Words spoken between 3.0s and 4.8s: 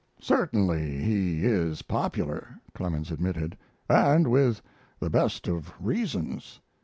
admitted, "and with